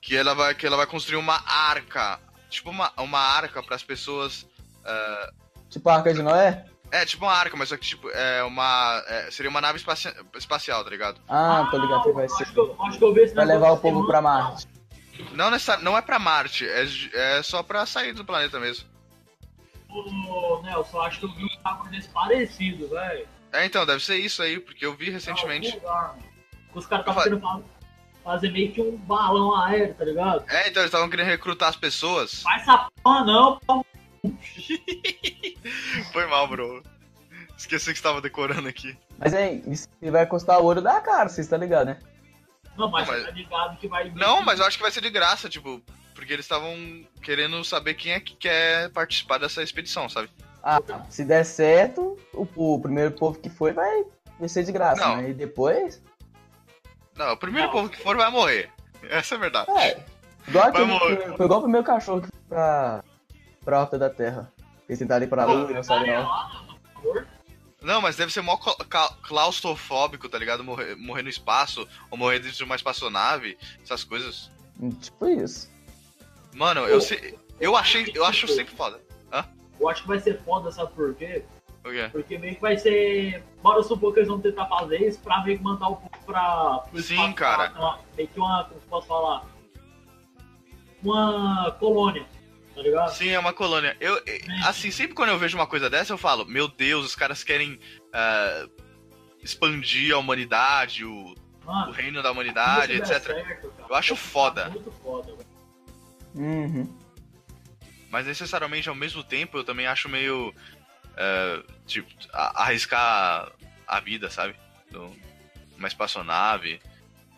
que 0.00 0.16
ela 0.16 0.34
vai, 0.34 0.54
que 0.54 0.66
ela 0.66 0.76
vai 0.76 0.86
construir 0.86 1.16
uma 1.16 1.42
arca. 1.46 2.18
Tipo 2.48 2.70
uma, 2.70 2.92
uma 2.96 3.18
arca 3.18 3.62
para 3.62 3.74
as 3.76 3.82
pessoas. 3.82 4.46
ah, 4.84 5.30
Tipo 5.68 5.88
a 5.90 5.96
Arca 5.96 6.14
de 6.14 6.22
Noé? 6.22 6.64
é, 6.92 7.04
tipo 7.04 7.24
uma 7.24 7.34
arca, 7.34 7.56
mas 7.56 7.68
só 7.68 7.76
que 7.76 7.84
tipo, 7.86 8.08
é 8.10 8.42
uma. 8.44 9.02
é, 9.08 9.30
seria 9.32 9.50
uma 9.50 9.60
nave 9.60 9.78
espaci- 9.78 10.14
espacial, 10.36 10.84
tá 10.84 10.90
ligado? 10.90 11.20
Ah, 11.28 11.66
tô 11.70 11.78
ligado 11.78 12.04
que 12.04 12.12
vai 12.12 12.28
ser. 12.28 12.44
Acho 12.44 12.52
que 12.52 12.60
eu, 12.60 12.76
acho 12.84 12.98
que 12.98 13.04
eu 13.04 13.12
vi 13.12 13.20
esse 13.22 13.34
Vai 13.34 13.44
levar 13.44 13.70
o 13.70 13.72
essa 13.72 13.82
povo 13.82 14.06
semana. 14.06 14.06
pra 14.06 14.22
Marte. 14.22 14.66
Não, 15.32 15.50
necessari- 15.50 15.82
não 15.82 15.98
é 15.98 16.02
pra 16.02 16.18
Marte, 16.20 16.66
é, 16.68 16.84
é 17.14 17.42
só 17.42 17.62
pra 17.62 17.84
sair 17.86 18.12
do 18.12 18.24
planeta 18.24 18.60
mesmo. 18.60 18.88
Nelson, 20.62 21.00
acho 21.00 21.20
que 21.20 21.26
eu 21.26 21.32
vi 21.32 21.44
um 21.44 21.62
bagulho 21.62 21.90
desse 21.90 22.08
parecido, 22.08 22.88
velho. 22.88 23.26
É, 23.52 23.64
então, 23.64 23.86
deve 23.86 24.04
ser 24.04 24.16
isso 24.16 24.42
aí, 24.42 24.60
porque 24.60 24.84
eu 24.84 24.94
vi 24.94 25.10
recentemente. 25.10 25.74
Lugar, 25.76 26.08
mano. 26.08 26.22
Os 26.74 26.86
caras 26.86 27.04
estavam 27.06 27.22
querendo 27.22 27.40
fa- 27.40 27.60
fazer 28.22 28.50
meio 28.50 28.70
que 28.72 28.82
um 28.82 28.96
balão 28.98 29.56
aéreo, 29.56 29.94
tá 29.94 30.04
ligado? 30.04 30.44
É, 30.50 30.68
então 30.68 30.82
eles 30.82 30.86
estavam 30.90 31.08
querendo 31.08 31.26
recrutar 31.26 31.68
as 31.70 31.76
pessoas. 31.76 32.42
Faz 32.42 32.62
essa 32.62 32.88
porra 33.02 33.24
não, 33.24 33.58
pô. 33.60 33.84
Foi 36.12 36.26
mal, 36.26 36.46
bro. 36.48 36.82
Esqueci 37.56 37.86
que 37.86 37.96
estava 37.98 38.20
decorando 38.20 38.68
aqui. 38.68 38.96
Mas 39.18 39.32
aí, 39.32 39.62
isso 39.66 39.88
vai 40.02 40.26
custar 40.26 40.60
o 40.60 40.64
ouro 40.64 40.82
da 40.82 41.00
cara, 41.00 41.28
vocês 41.28 41.46
estão 41.46 41.58
ligados, 41.58 41.86
né? 41.94 41.98
Não, 42.76 42.90
mas, 42.90 43.06
Não, 43.08 43.14
mas- 43.14 43.24
tá 43.24 43.30
ligado 43.30 43.78
que 43.78 43.88
vai... 43.88 44.10
Não, 44.10 44.42
mas 44.42 44.60
eu 44.60 44.66
acho 44.66 44.76
que 44.76 44.82
vai 44.82 44.92
ser 44.92 45.00
de 45.00 45.08
graça, 45.08 45.48
tipo, 45.48 45.80
porque 46.16 46.32
eles 46.32 46.44
estavam 46.46 46.74
querendo 47.22 47.62
saber 47.62 47.94
quem 47.94 48.12
é 48.12 48.18
que 48.18 48.34
quer 48.34 48.90
participar 48.90 49.38
dessa 49.38 49.62
expedição, 49.62 50.08
sabe? 50.08 50.28
Ah, 50.62 50.80
se 51.08 51.24
der 51.24 51.44
certo, 51.44 52.18
o, 52.32 52.48
o 52.74 52.80
primeiro 52.80 53.12
povo 53.12 53.38
que 53.38 53.48
foi 53.48 53.72
vai, 53.72 54.04
vai 54.40 54.48
ser 54.48 54.64
de 54.64 54.72
graça, 54.72 55.06
Não. 55.06 55.18
né? 55.18 55.30
E 55.30 55.34
depois. 55.34 56.02
Não, 57.14 57.34
o 57.34 57.36
primeiro 57.36 57.68
Não. 57.68 57.72
povo 57.72 57.88
que 57.88 58.02
for 58.02 58.16
vai 58.16 58.30
morrer. 58.30 58.70
Essa 59.04 59.34
é 59.34 59.36
a 59.36 59.40
verdade. 59.40 59.70
É. 59.70 60.04
Igual 60.48 60.72
Vai 60.72 60.82
aquele, 60.82 61.36
foi, 61.36 61.46
igual 61.46 61.60
pro 61.60 61.70
meu 61.70 61.84
cachorro 61.84 62.22
que 62.22 62.28
foi 62.28 62.40
pra, 62.48 63.04
pra 63.64 63.80
órbita 63.80 63.98
da 63.98 64.10
Terra. 64.10 64.52
Eles 64.88 64.98
tentaram 64.98 65.24
ir 65.24 65.28
pra 65.28 65.44
lua 65.44 65.70
e 65.70 65.74
não 65.74 65.82
sabe 65.82 66.06
não. 66.10 66.66
Não, 67.82 68.00
mas 68.00 68.16
deve 68.16 68.32
ser 68.32 68.40
mó 68.42 68.56
claustrofóbico, 68.56 70.28
tá 70.28 70.38
ligado? 70.38 70.64
Morrer, 70.64 70.96
morrer 70.96 71.22
no 71.22 71.28
espaço, 71.28 71.86
ou 72.10 72.18
morrer 72.18 72.40
dentro 72.40 72.56
de 72.56 72.64
uma 72.64 72.74
espaçonave, 72.74 73.56
essas 73.82 74.02
coisas. 74.02 74.50
Tipo 75.00 75.28
isso. 75.28 75.70
Mano, 76.56 76.80
eu 76.82 77.00
sei. 77.00 77.38
Eu 77.60 77.76
achei. 77.76 78.10
Eu 78.14 78.24
acho 78.24 78.48
sempre 78.48 78.74
foda. 78.74 79.00
Eu 79.78 79.90
acho 79.90 80.02
que 80.02 80.08
vai 80.08 80.18
ser 80.18 80.40
foda, 80.42 80.72
sabe 80.72 80.90
por 80.94 81.14
quê? 81.14 81.44
O 81.84 81.90
quê? 81.90 82.08
Porque 82.10 82.38
meio 82.38 82.54
que 82.54 82.60
vai 82.62 82.78
ser... 82.78 83.44
Bora 83.62 83.82
supor 83.82 84.14
que 84.14 84.20
eles 84.20 84.28
vão 84.28 84.40
tentar 84.40 84.64
fazer 84.66 85.06
isso 85.06 85.20
pra 85.20 85.42
meio 85.44 85.58
que 85.58 85.62
mandar 85.62 85.88
o 85.88 85.96
povo 85.96 86.10
pra... 86.24 86.78
pro 86.90 87.02
Sim, 87.02 87.30
cara. 87.34 87.68
pra- 87.68 87.78
pra- 87.78 87.98
meio 88.16 88.26
que 88.26 88.40
uma... 88.40 88.64
Como 88.64 88.80
posso 88.88 89.06
falar? 89.06 89.44
Uma 91.02 91.72
colônia, 91.78 92.26
tá 92.74 92.80
ligado? 92.80 93.10
Sim, 93.12 93.28
é 93.28 93.38
uma 93.38 93.52
colônia. 93.52 93.96
Eu, 94.00 94.18
assim, 94.66 94.90
sempre 94.90 95.14
quando 95.14 95.28
eu 95.28 95.38
vejo 95.38 95.56
uma 95.58 95.66
coisa 95.66 95.90
dessa, 95.90 96.12
eu 96.14 96.18
falo, 96.18 96.46
meu 96.46 96.68
Deus, 96.68 97.04
os 97.04 97.14
caras 97.14 97.44
querem 97.44 97.78
ah, 98.12 98.66
expandir 99.42 100.14
a 100.14 100.18
humanidade, 100.18 101.04
o, 101.04 101.12
o 101.32 101.66
Mano, 101.66 101.92
reino 101.92 102.22
da 102.22 102.32
humanidade, 102.32 102.94
etc. 102.94 103.22
certo, 103.22 103.72
Eu 103.88 103.94
acho 103.94 104.16
ficar 104.16 104.28
foda. 104.30 104.70
Muito 104.70 104.90
foda, 104.90 105.32
velho. 105.36 105.45
Uhum. 106.36 106.86
Mas 108.10 108.26
necessariamente 108.26 108.88
ao 108.88 108.94
mesmo 108.94 109.24
tempo 109.24 109.58
eu 109.58 109.64
também 109.64 109.86
acho 109.86 110.08
meio. 110.08 110.54
ah, 111.18 111.62
tipo, 111.86 112.08
a- 112.32 112.64
arriscar 112.64 113.50
a 113.86 114.00
vida, 114.00 114.30
sabe? 114.30 114.54
No- 114.90 115.14
Uma 115.78 115.88
espaçonave 115.88 116.80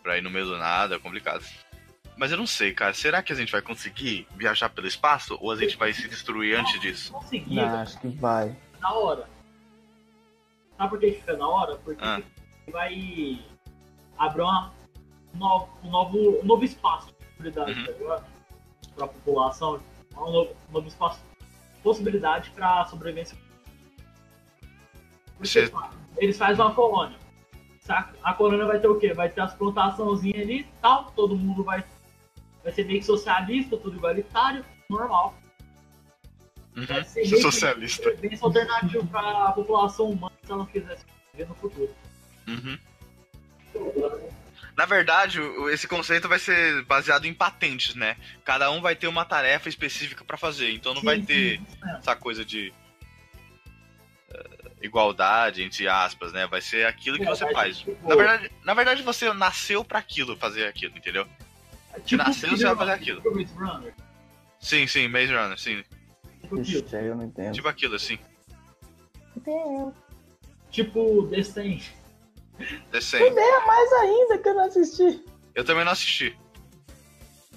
pra 0.02 0.16
ir 0.18 0.20
no 0.22 0.30
meio 0.30 0.46
do 0.46 0.56
nada 0.58 0.94
é 0.96 0.98
complicado. 0.98 1.44
Mas 2.16 2.30
eu 2.32 2.36
não 2.38 2.46
sei, 2.46 2.72
cara. 2.74 2.92
Será 2.94 3.22
que 3.22 3.32
a 3.32 3.36
gente 3.36 3.50
vai 3.52 3.62
conseguir 3.62 4.26
viajar 4.36 4.68
pelo 4.70 4.86
espaço 4.88 5.36
ou 5.40 5.50
a 5.52 5.56
gente 5.56 5.76
vai 5.76 5.92
se 5.92 6.08
destruir 6.08 6.56
antes 6.58 6.80
disso? 6.80 7.12
Conseguir, 7.12 7.54
Não, 7.56 7.80
acho 7.80 8.00
que 8.00 8.08
vai. 8.08 8.56
na 8.80 8.92
hora. 8.92 9.28
Sabe 10.76 10.90
por 10.90 10.98
que 11.00 11.12
fica 11.12 11.36
na 11.36 11.48
hora? 11.48 11.76
Porque 11.78 12.02
Ah. 12.04 12.20
vai 12.70 13.44
abrir 14.16 14.42
uma, 14.42 14.72
um, 15.34 15.38
novo, 15.90 16.40
um, 16.40 16.44
novo, 16.44 16.64
espaço 16.64 17.08
de 17.08 17.12
possibilidade, 17.14 17.72
Uhum. 17.72 17.86
tá 17.86 17.92
ligado? 17.92 18.26
Pra 18.98 19.06
população. 19.06 19.80
Um 20.16 20.32
novo, 20.32 20.50
um 20.68 20.72
novo 20.72 20.88
espaço 20.88 21.20
possibilidade 21.84 22.50
pra 22.50 22.84
sobrevivência. 22.86 23.38
Você- 25.38 25.70
eles 26.16 26.36
fazem 26.36 26.62
uma 26.64 26.74
colônia. 26.74 27.16
A 28.22 28.34
colônia 28.34 28.66
vai 28.66 28.80
ter 28.80 28.88
o 28.88 28.98
quê? 28.98 29.14
Vai 29.14 29.30
ter 29.30 29.40
as 29.40 29.54
plantaçãozinhas 29.54 30.42
ali 30.42 30.66
tal, 30.82 31.10
todo 31.12 31.34
mundo 31.36 31.62
vai, 31.64 31.82
vai 32.62 32.72
ser 32.72 32.84
meio 32.84 32.98
que 32.98 33.06
socialista, 33.06 33.76
tudo 33.78 33.96
igualitário, 33.96 34.62
normal. 34.90 35.34
Vai 36.74 36.98
Uhum. 36.98 37.04
ser 37.04 37.20
meio 37.20 37.34
que 37.36 37.40
Socialista. 37.42 38.10
Bem 38.20 38.36
alternativo 38.42 39.06
pra 39.06 39.52
população 39.52 40.10
humana 40.10 40.34
se 40.44 40.50
ela 40.52 40.66
quisesse 40.66 41.06
viver 41.32 41.48
no 41.48 41.54
futuro. 41.54 41.94
Uhum. 42.48 42.78
Na 44.78 44.84
verdade, 44.86 45.40
esse 45.72 45.88
conceito 45.88 46.28
vai 46.28 46.38
ser 46.38 46.84
baseado 46.84 47.24
em 47.24 47.34
patentes, 47.34 47.96
né? 47.96 48.16
Cada 48.44 48.70
um 48.70 48.80
vai 48.80 48.94
ter 48.94 49.08
uma 49.08 49.24
tarefa 49.24 49.68
específica 49.68 50.24
pra 50.24 50.36
fazer, 50.36 50.70
então 50.70 50.94
não 50.94 51.00
Sim, 51.00 51.06
vai 51.06 51.16
sim, 51.16 51.24
ter 51.24 51.60
mesmo. 51.60 51.96
essa 51.98 52.14
coisa 52.14 52.44
de 52.44 52.72
eh, 54.32 54.70
igualdade 54.82 55.64
entre 55.64 55.88
aspas, 55.88 56.32
né? 56.32 56.46
Vai 56.46 56.60
ser 56.60 56.86
aquilo 56.86 57.16
que 57.18 57.24
É, 57.24 57.28
você 57.28 57.52
faz. 57.52 57.78
tipo- 57.78 58.08
Na 58.08 58.14
verdade, 58.14 58.52
na 58.62 58.72
verdade 58.72 59.02
você 59.02 59.32
nasceu 59.32 59.84
pra 59.84 59.98
aquilo, 59.98 60.36
fazer 60.36 60.68
aquilo, 60.68 60.96
entendeu? 60.96 61.26
Tipo 62.04 62.22
nasceu, 62.22 62.50
você 62.50 62.64
vai 62.64 62.76
fazer 62.76 62.92
aquilo. 62.92 63.20
tipo 63.20 63.92
Sim, 64.60 64.86
sim, 64.86 65.08
Maze 65.08 65.34
Runner, 65.34 65.58
sim. 65.58 65.82
Tipo. 66.40 66.60
Ixi, 66.60 66.94
aí 66.96 67.06
eu 67.06 67.16
não 67.16 67.24
entendo. 67.24 67.52
Tipo 67.52 67.66
aquilo, 67.66 67.96
assim. 67.96 68.16
Tipo 70.70 71.22
Descent. 71.28 71.97
Descendo. 72.90 73.34
Mais 73.66 73.92
ainda 73.92 74.38
que 74.38 74.48
eu 74.48 74.54
não 74.54 74.64
assisti. 74.64 75.24
Eu 75.54 75.64
também 75.64 75.84
não 75.84 75.92
assisti. 75.92 76.36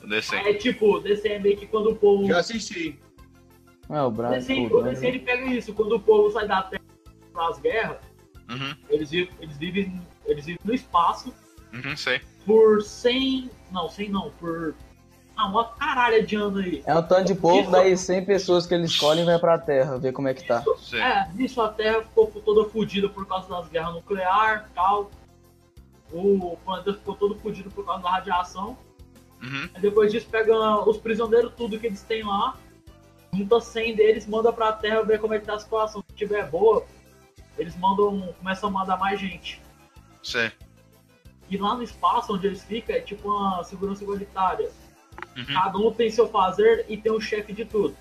O 0.03 0.07
Descendo. 0.07 0.47
É 0.47 0.53
tipo, 0.53 0.99
Descent 0.99 1.31
é 1.33 1.39
meio 1.39 1.57
que 1.57 1.67
quando 1.67 1.91
o 1.91 1.95
povo. 1.95 2.25
Já 2.27 2.39
assisti. 2.39 2.99
É 3.89 4.01
o 4.01 4.11
Brasil. 4.11 4.39
Descent, 4.39 4.71
o 4.71 4.81
Descent 4.83 5.07
ele 5.09 5.19
pega 5.19 5.45
isso, 5.47 5.73
quando 5.73 5.95
o 5.95 5.99
povo 5.99 6.31
sai 6.31 6.47
da 6.47 6.63
Terra 6.63 6.81
pras 7.33 7.59
guerras, 7.59 7.97
Uhum, 8.51 8.75
eles 8.89 9.09
vivem, 9.09 9.33
eles 9.39 9.57
vivem, 9.57 10.07
eles 10.25 10.45
vivem 10.45 10.59
no 10.65 10.73
espaço 10.73 11.33
uhum, 11.73 11.95
sei. 11.95 12.19
por 12.45 12.81
100. 12.81 13.49
Não, 13.71 13.87
100 13.87 14.09
não, 14.09 14.31
por. 14.31 14.75
Uma 15.45 15.65
caralha 15.69 16.23
de 16.23 16.35
ano 16.35 16.59
aí. 16.59 16.83
É 16.85 16.95
um 16.97 17.03
tanto 17.03 17.25
de 17.27 17.35
povo, 17.35 17.61
Isso. 17.61 17.71
daí 17.71 17.97
100 17.97 18.25
pessoas 18.25 18.65
que 18.65 18.73
eles 18.73 18.91
escolhem 18.91 19.25
vai 19.25 19.37
pra 19.39 19.57
terra, 19.57 19.97
ver 19.97 20.11
como 20.11 20.27
é 20.27 20.33
que 20.33 20.45
tá. 20.47 20.63
sei. 20.79 21.01
É, 21.01 21.27
nisso 21.33 21.61
a 21.61 21.69
Terra 21.69 22.01
ficou 22.01 22.27
toda 22.27 22.69
fodida 22.69 23.09
por 23.09 23.25
causa 23.27 23.47
das 23.49 23.67
guerras 23.69 23.93
nucleares 23.93 24.65
e 24.67 24.73
tal. 24.73 25.09
O 26.11 26.57
planeta 26.65 26.93
ficou 26.93 27.15
todo 27.15 27.35
fodido 27.35 27.69
por 27.71 27.85
causa 27.85 28.03
da 28.03 28.09
radiação. 28.09 28.77
Uhum, 29.41 29.69
Aí 29.73 29.81
depois 29.81 30.11
disso 30.11 30.27
pega 30.29 30.53
os 30.87 30.97
prisioneiros, 30.97 31.53
tudo 31.57 31.79
que 31.79 31.87
eles 31.87 32.03
têm 32.03 32.23
lá, 32.23 32.55
junta 33.33 33.59
100 33.59 33.95
deles, 33.95 34.27
manda 34.27 34.51
pra 34.53 34.71
Terra 34.73 35.01
ver 35.03 35.19
como 35.19 35.33
é 35.33 35.39
que 35.39 35.45
tá 35.45 35.55
a 35.55 35.59
situação. 35.59 36.03
Se 36.09 36.15
tiver 36.15 36.47
boa, 36.49 36.85
eles 37.57 37.75
mandam, 37.77 38.33
começam 38.37 38.69
a 38.69 38.71
mandar 38.71 38.97
mais 38.97 39.19
gente. 39.19 39.61
sei. 40.21 40.51
E 41.49 41.57
lá 41.57 41.75
no 41.75 41.83
espaço 41.83 42.33
onde 42.33 42.47
eles 42.47 42.63
ficam 42.63 42.95
é 42.95 43.01
tipo 43.01 43.27
uma 43.27 43.61
segurança 43.65 44.01
igualitária. 44.03 44.69
Uhum, 45.37 45.45
Cada 45.53 45.77
um 45.77 45.93
tem 45.93 46.09
seu 46.09 46.27
fazer 46.29 46.85
e 46.89 46.97
tem 46.97 47.11
um 47.11 47.19
chefe 47.21 47.53
de 47.53 47.63
tudo, 47.65 47.97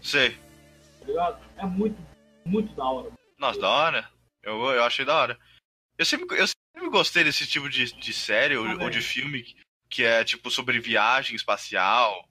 sei. 0.00 0.30
tá 1.00 1.06
ligado? 1.06 1.44
É 1.56 1.66
muito, 1.66 1.96
muito 2.44 2.72
da 2.74 2.84
hora. 2.84 3.10
Nossa, 3.38 3.60
da 3.60 3.68
hora. 3.68 4.10
Eu, 4.42 4.54
eu 4.70 4.84
achei 4.84 5.04
da 5.04 5.16
hora. 5.16 5.38
Eu 5.98 6.04
sempre, 6.04 6.38
eu 6.38 6.46
sempre 6.46 6.90
gostei 6.90 7.24
desse 7.24 7.46
tipo 7.46 7.68
de, 7.68 7.92
de 7.92 8.12
série 8.12 8.56
ou, 8.56 8.66
ou 8.82 8.90
de 8.90 9.00
filme 9.00 9.42
que- 9.42 9.56
que 9.88 10.04
é 10.04 10.24
tipo 10.24 10.50
sobre 10.50 10.80
viagem 10.80 11.34
espacial. 11.36 12.28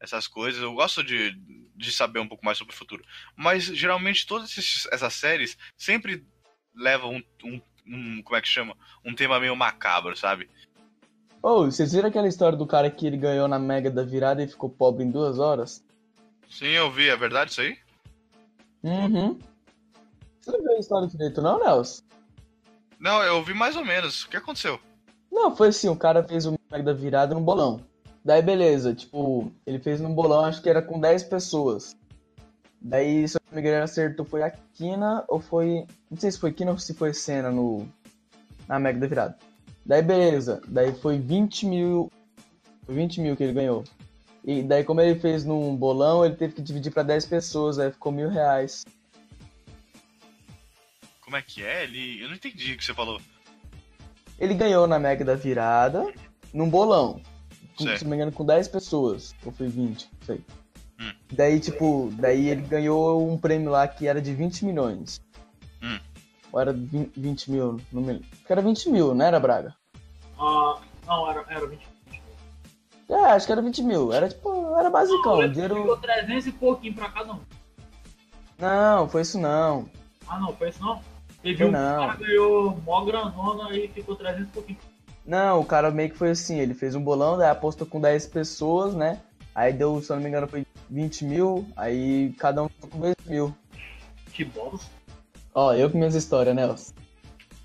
Essas 0.00 0.28
coisas. 0.28 0.62
Eu 0.62 0.74
gosto 0.74 1.02
de, 1.02 1.32
de 1.74 1.90
saber 1.92 2.20
um 2.20 2.28
pouco 2.28 2.44
mais 2.44 2.58
sobre 2.58 2.74
o 2.74 2.76
futuro. 2.76 3.04
Mas 3.34 3.64
geralmente 3.64 4.26
todas 4.26 4.50
esses- 4.56 4.86
essas 4.92 5.14
séries 5.14 5.56
sempre 5.76 6.26
levam 6.74 7.16
um, 7.16 7.22
um, 7.44 7.62
um- 7.86 8.22
Como 8.22 8.36
é 8.36 8.40
que 8.42 8.48
chama? 8.48 8.76
Um 9.04 9.14
tema 9.14 9.40
meio 9.40 9.56
macabro, 9.56 10.16
sabe? 10.16 10.48
Ô, 11.48 11.64
vocês 11.64 11.92
viram 11.92 12.08
aquela 12.08 12.26
história 12.26 12.58
do 12.58 12.66
cara 12.66 12.90
que 12.90 13.06
ele 13.06 13.16
ganhou 13.16 13.46
na 13.46 13.56
Mega 13.56 13.88
da 13.88 14.02
virada 14.02 14.42
e 14.42 14.48
ficou 14.48 14.68
pobre 14.68 15.04
em 15.04 15.10
duas 15.12 15.38
horas? 15.38 15.80
Sim, 16.50 16.70
eu 16.70 16.90
vi. 16.90 17.08
É 17.08 17.14
verdade 17.14 17.52
isso 17.52 17.60
aí? 17.60 17.78
Uhum. 18.82 19.38
Você 20.40 20.50
não 20.50 20.60
viu 20.60 20.72
a 20.72 20.80
história 20.80 21.06
direito 21.06 21.40
não, 21.40 21.60
Nelson? 21.60 22.02
Não, 22.98 23.22
eu 23.22 23.44
vi 23.44 23.54
mais 23.54 23.76
ou 23.76 23.84
menos. 23.84 24.24
O 24.24 24.28
que 24.28 24.36
aconteceu? 24.36 24.80
Não, 25.30 25.54
foi 25.54 25.68
assim, 25.68 25.88
o 25.88 25.94
cara 25.94 26.24
fez 26.24 26.46
o 26.46 26.58
Mega 26.68 26.82
da 26.82 26.92
virada 26.92 27.32
no 27.32 27.40
bolão. 27.40 27.80
Daí 28.24 28.42
beleza, 28.42 28.92
tipo, 28.92 29.52
ele 29.64 29.78
fez 29.78 30.00
num 30.00 30.12
bolão, 30.12 30.44
acho 30.44 30.60
que 30.60 30.68
era 30.68 30.82
com 30.82 30.98
10 30.98 31.22
pessoas. 31.22 31.96
Daí, 32.80 33.28
se 33.28 33.36
eu 33.36 33.40
não 33.46 33.54
me 33.54 33.60
engano, 33.60 33.84
acertou, 33.84 34.26
foi 34.26 34.42
a 34.42 34.50
Kina 34.50 35.24
ou 35.28 35.38
foi. 35.38 35.86
Não 36.10 36.18
sei 36.18 36.32
se 36.32 36.40
foi 36.40 36.52
Kina 36.52 36.72
ou 36.72 36.78
se 36.80 36.92
foi 36.92 37.14
Senna 37.14 37.52
no. 37.52 37.86
Na 38.66 38.80
Mega 38.80 38.98
da 38.98 39.06
virada. 39.06 39.38
Daí 39.86 40.02
beleza, 40.02 40.60
daí 40.66 40.92
foi 40.92 41.18
20 41.18 41.66
mil. 41.66 42.12
Foi 42.84 42.94
20 42.94 43.20
mil 43.20 43.36
que 43.36 43.44
ele 43.44 43.52
ganhou. 43.52 43.84
E 44.44 44.62
daí, 44.62 44.84
como 44.84 45.00
ele 45.00 45.18
fez 45.18 45.44
num 45.44 45.74
bolão, 45.76 46.24
ele 46.24 46.36
teve 46.36 46.54
que 46.54 46.62
dividir 46.62 46.92
pra 46.92 47.02
10 47.02 47.26
pessoas, 47.26 47.78
aí 47.78 47.90
ficou 47.90 48.12
mil 48.12 48.28
reais. 48.28 48.84
Como 51.20 51.36
é 51.36 51.42
que 51.42 51.64
é? 51.64 51.84
Ele... 51.84 52.22
Eu 52.22 52.28
não 52.28 52.36
entendi 52.36 52.72
o 52.72 52.76
que 52.76 52.84
você 52.84 52.94
falou. 52.94 53.20
Ele 54.38 54.54
ganhou 54.54 54.86
na 54.86 54.98
Mega 54.98 55.24
da 55.24 55.34
virada, 55.34 56.12
num 56.52 56.70
bolão. 56.70 57.20
Com, 57.76 57.84
se 57.96 58.04
não 58.04 58.10
me 58.10 58.16
engano, 58.16 58.30
com 58.30 58.44
10 58.44 58.68
pessoas. 58.68 59.34
Ou 59.44 59.50
foi 59.50 59.66
20, 59.66 60.08
não 60.12 60.26
sei. 60.26 60.40
Hum. 61.00 61.12
Daí, 61.32 61.58
tipo, 61.58 62.12
daí 62.16 62.48
ele 62.48 62.62
ganhou 62.62 63.28
um 63.28 63.36
prêmio 63.36 63.70
lá 63.70 63.86
que 63.88 64.06
era 64.06 64.20
de 64.20 64.32
20 64.32 64.64
milhões. 64.64 65.20
Ou 66.56 66.60
era 66.62 66.72
20, 66.72 67.12
20 67.14 67.50
mil, 67.50 67.80
não 67.92 68.00
me 68.00 68.18
que 68.20 68.50
era 68.50 68.62
20 68.62 68.88
mil, 68.88 69.14
não 69.14 69.26
era, 69.26 69.38
Braga? 69.38 69.74
Ah, 70.40 70.78
não, 71.06 71.30
era, 71.30 71.44
era 71.50 71.66
20. 71.66 71.86
É, 73.10 73.14
acho 73.26 73.44
que 73.44 73.52
era 73.52 73.60
20 73.60 73.82
mil. 73.82 74.10
Era 74.10 74.26
tipo, 74.26 74.74
era 74.78 74.88
basicão. 74.88 75.42
Não, 75.42 75.52
dinheiro... 75.52 75.76
Ficou 75.76 75.98
300 75.98 76.46
e 76.46 76.52
pouquinho 76.52 76.94
pra 76.94 77.10
cada 77.10 77.34
um. 77.34 77.40
Não, 78.58 79.06
foi 79.06 79.20
isso 79.20 79.38
não. 79.38 79.86
Ah, 80.26 80.40
não, 80.40 80.56
foi 80.56 80.70
isso 80.70 80.82
não? 80.82 80.98
Teve 81.42 81.58
Foi 81.58 81.66
um 81.66 81.72
não. 81.72 82.06
cara 82.06 82.16
ganhou 82.16 82.80
mó 82.86 83.04
grandona 83.04 83.76
e 83.76 83.88
ficou 83.88 84.16
300 84.16 84.48
e 84.48 84.50
pouquinho. 84.52 84.78
Não, 85.26 85.60
o 85.60 85.64
cara 85.64 85.90
meio 85.90 86.08
que 86.08 86.16
foi 86.16 86.30
assim, 86.30 86.58
ele 86.58 86.72
fez 86.72 86.94
um 86.94 87.02
bolão, 87.02 87.36
daí 87.36 87.50
apostou 87.50 87.86
com 87.86 88.00
10 88.00 88.28
pessoas, 88.28 88.94
né? 88.94 89.20
Aí 89.54 89.74
deu, 89.74 90.00
se 90.00 90.10
eu 90.10 90.16
não 90.16 90.22
me 90.22 90.30
engano, 90.30 90.48
foi 90.48 90.66
20 90.88 91.24
mil, 91.26 91.68
aí 91.76 92.32
cada 92.38 92.62
um 92.62 92.68
ficou 92.70 92.88
com 92.88 93.00
2 93.00 93.14
mil. 93.26 93.54
Que 94.32 94.42
bosta. 94.42 94.95
Ó, 95.58 95.72
eu 95.72 95.90
com 95.90 95.96
minhas 95.96 96.14
histórias, 96.14 96.54
Nelson. 96.54 96.92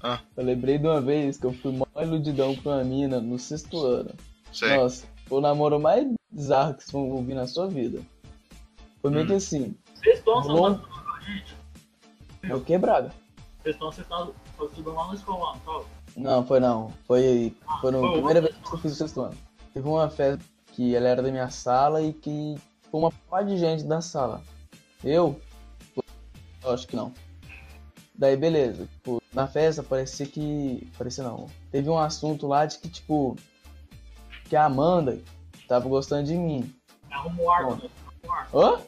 Ah. 0.01 0.19
Eu 0.38 0.45
lembrei 0.45 0.77
de 0.77 0.88
uma 0.88 1.01
vez 1.01 1.38
que 1.38 1.45
eu 1.45 1.51
fui 1.53 1.74
mó 1.74 1.86
iludidão 2.01 2.55
com 2.55 2.69
uma 2.69 2.83
mina 2.86 3.19
no 3.19 3.38
sexto 3.38 3.86
ano. 3.86 4.12
Sei. 4.53 4.77
Nossa, 4.77 5.05
foi 5.27 5.38
o 5.39 5.41
namoro 5.41 5.77
mais 5.77 6.07
bizarro 6.31 6.74
que 6.74 6.83
vocês 6.83 6.91
vão 6.93 7.10
ouvir 7.12 7.33
na 7.36 7.45
sua 7.45 7.67
vida. 7.67 8.00
Foi 9.01 9.12
meio 9.12 9.25
Hum. 9.25 9.27
que 9.27 9.33
assim, 9.33 9.75
Vocês 9.95 10.19
estão 10.19 10.39
Rolou? 10.41 10.67
a 10.67 11.21
gente? 11.21 11.53
é 12.43 12.55
o 12.55 12.62
que, 12.62 12.77
Braga? 12.77 13.12
Vocês 13.62 13.75
estão 13.75 13.89
estudando 13.89 14.95
lá 14.95 15.07
na 15.10 15.13
escola, 15.15 15.57
não 15.65 15.79
tá? 15.81 15.86
Não, 16.15 16.45
foi 16.45 16.60
não. 16.62 16.93
Foi, 17.05 17.53
foi 17.81 17.91
na 17.91 18.00
Foi 18.00 18.12
primeira 18.13 18.39
outra 18.39 18.41
vez 18.41 18.55
que 18.69 18.74
eu 18.74 18.79
fiz 18.79 18.91
o 18.93 18.95
sexto 18.95 19.21
ano. 19.21 19.38
Teve 19.74 19.88
uma 19.88 20.10
festa 20.10 20.41
que 20.74 20.95
ela 20.95 21.10
era 21.10 21.21
da 21.21 21.29
minha 21.29 21.50
sala 21.50 22.01
e 22.01 22.13
que 22.13 22.55
foi 22.89 23.00
uma 23.01 23.12
par 23.29 23.43
de 23.45 23.57
gente 23.57 23.83
da 23.83 24.00
sala. 24.01 24.41
Eu? 25.03 25.39
Eu 26.63 26.71
acho 26.71 26.88
que 26.88 26.95
não. 26.95 27.12
Daí 28.21 28.37
beleza, 28.37 28.85
tipo, 28.85 29.19
na 29.33 29.47
festa 29.47 29.81
parecia 29.81 30.27
que. 30.27 30.87
Parecia 30.95 31.23
não. 31.23 31.49
Teve 31.71 31.89
um 31.89 31.97
assunto 31.97 32.45
lá 32.45 32.67
de 32.67 32.77
que, 32.77 32.87
tipo, 32.87 33.35
que 34.47 34.55
a 34.55 34.65
Amanda 34.65 35.19
tava 35.67 35.89
gostando 35.89 36.27
de 36.27 36.35
mim. 36.35 36.71
Arruma 37.09 37.41
o 37.41 37.49
arco, 37.49 37.75
Bom. 37.77 37.81
né? 37.83 37.89
Arco. 38.29 38.59
Hã? 38.59 38.81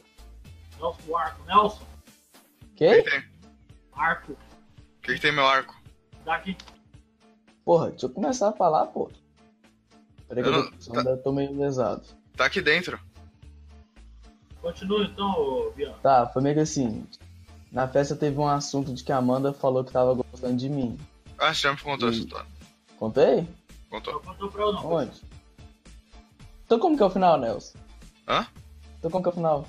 Nelson, 0.78 0.98
o 1.08 1.16
arco. 1.16 1.44
Nelson, 1.46 1.82
O 2.62 2.66
que, 2.76 2.86
Que? 2.88 3.02
que 3.02 3.10
tem? 3.10 3.24
Arco. 3.92 4.36
que, 5.02 5.14
que 5.14 5.20
tem 5.20 5.32
meu 5.32 5.44
arco? 5.48 5.74
Daqui. 6.24 6.56
Porra, 7.64 7.90
deixa 7.90 8.06
eu 8.06 8.10
começar 8.10 8.50
a 8.50 8.52
falar, 8.52 8.86
pô. 8.86 9.10
Peraí 10.28 10.44
que 10.44 10.48
Eu 10.48 10.54
eu, 10.54 10.62
não- 10.62 10.70
tô, 10.70 10.76
só 10.80 10.96
ainda 10.96 11.16
tô 11.16 11.32
meio 11.32 11.58
lesado. 11.58 12.04
Tá 12.36 12.44
aqui 12.44 12.62
dentro. 12.62 13.00
Continua 14.62 15.02
então, 15.02 15.28
ô, 15.32 15.72
Biano. 15.72 15.98
Tá, 16.04 16.24
foi 16.28 16.40
meio 16.40 16.54
que 16.54 16.60
assim. 16.60 17.04
Na 17.74 17.88
festa 17.88 18.14
teve 18.14 18.38
um 18.38 18.46
assunto 18.46 18.94
de 18.94 19.02
que 19.02 19.10
a 19.10 19.16
Amanda 19.16 19.52
falou 19.52 19.84
que 19.84 19.90
tava 19.92 20.14
gostando 20.14 20.56
de 20.56 20.68
mim. 20.70 20.96
Ah, 21.36 21.52
você 21.52 21.62
já 21.62 21.72
me 21.72 21.78
contou 21.80 22.08
essa 22.08 22.18
história. 22.18 22.46
Contei? 22.96 23.46
Contou. 23.90 24.20
Contou 24.20 24.48
pra 24.50 24.64
não. 24.72 24.92
Onde? 24.92 25.20
Então 26.64 26.78
como 26.78 26.96
que 26.96 27.02
é 27.02 27.06
o 27.06 27.10
final, 27.10 27.36
Nelson? 27.38 27.76
Hã? 28.28 28.46
Então 28.98 29.10
como 29.10 29.22
que 29.24 29.28
é 29.28 29.32
o 29.32 29.34
final? 29.34 29.68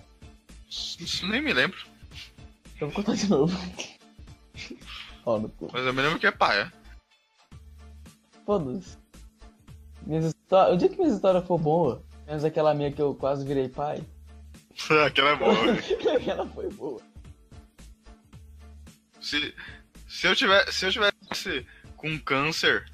Isso 0.70 1.26
nem 1.28 1.42
me 1.42 1.52
lembro. 1.52 1.78
Eu 2.80 2.88
vou 2.90 2.96
contar 2.96 3.16
de 3.16 3.28
novo. 3.28 3.58
Ó, 5.26 5.40
no 5.40 5.50
cu. 5.50 5.68
Mas 5.74 5.84
eu 5.86 5.94
me 5.94 6.02
lembro 6.04 6.20
que 6.20 6.28
é 6.28 6.32
paia. 6.32 6.72
Foda-se. 8.46 8.98
Minhas 10.06 10.26
histó- 10.26 10.72
O 10.72 10.78
dia 10.78 10.88
que 10.90 10.98
minha 10.98 11.10
história 11.10 11.42
for 11.42 11.58
boa, 11.58 12.04
menos 12.28 12.44
aquela 12.46 12.74
minha 12.76 12.92
que 12.92 13.02
eu 13.02 13.16
quase 13.16 13.44
virei 13.44 13.68
pai, 13.68 14.04
Aquela 15.08 15.32
é 15.32 15.36
boa. 15.36 15.54
velho. 15.74 16.16
aquela 16.18 16.46
foi 16.50 16.70
boa. 16.70 17.02
Se, 19.26 19.56
se, 20.08 20.28
eu 20.28 20.36
tiver, 20.36 20.72
se 20.72 20.86
eu 20.86 20.92
tivesse 20.92 21.66
com 21.98 22.20
câncer 22.20 22.86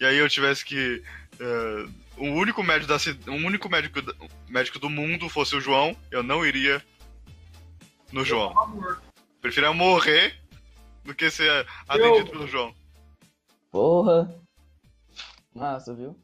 e 0.00 0.04
aí 0.04 0.16
eu 0.16 0.28
tivesse 0.28 0.64
que. 0.64 1.00
eh, 1.38 1.88
o 2.16 2.26
único 2.26 2.60
médico 2.62 2.88
da 2.88 3.30
o 3.30 3.36
único 3.36 3.68
médico, 3.68 4.00
médico 4.48 4.80
do 4.80 4.90
mundo 4.90 5.28
fosse 5.28 5.54
o 5.54 5.60
João, 5.60 5.96
eu 6.10 6.24
não 6.24 6.44
iria 6.44 6.84
no 8.10 8.24
João. 8.24 8.52
Preferia 9.40 9.72
morrer 9.72 10.36
do 11.04 11.14
que 11.14 11.30
ser 11.30 11.66
atendido 11.86 12.28
pelo 12.28 12.48
João. 12.48 12.74
Porra. 13.70 14.28
Massa, 15.54 15.94
viu? 15.94 16.18